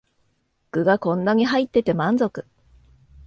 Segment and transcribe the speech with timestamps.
[0.71, 2.47] 具がこんなに入ってて満足